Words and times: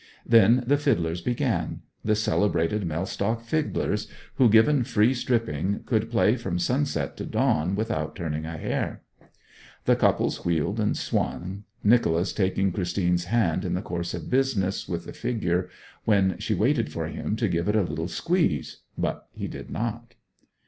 Then 0.25 0.63
the 0.65 0.77
fiddlers 0.79 1.21
began 1.21 1.83
the 2.03 2.15
celebrated 2.15 2.87
Mellstock 2.87 3.41
fiddlers 3.43 4.07
who, 4.37 4.49
given 4.49 4.83
free 4.83 5.13
stripping, 5.13 5.83
could 5.85 6.09
play 6.09 6.35
from 6.37 6.57
sunset 6.57 7.15
to 7.17 7.23
dawn 7.27 7.75
without 7.75 8.15
turning 8.15 8.43
a 8.43 8.57
hair. 8.57 9.03
The 9.85 9.95
couples 9.95 10.43
wheeled 10.43 10.79
and 10.79 10.97
swung, 10.97 11.65
Nicholas 11.83 12.33
taking 12.33 12.71
Christine's 12.71 13.25
hand 13.25 13.63
in 13.63 13.75
the 13.75 13.83
course 13.83 14.15
of 14.15 14.27
business 14.31 14.89
with 14.89 15.05
the 15.05 15.13
figure, 15.13 15.69
when 16.03 16.39
she 16.39 16.55
waited 16.55 16.91
for 16.91 17.05
him 17.07 17.35
to 17.35 17.47
give 17.47 17.67
it 17.69 17.75
a 17.75 17.83
little 17.83 18.07
squeeze; 18.07 18.79
but 18.97 19.27
he 19.35 19.47
did 19.47 19.69
not. 19.69 20.15